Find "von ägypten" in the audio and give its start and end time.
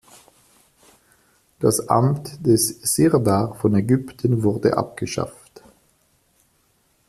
3.53-4.41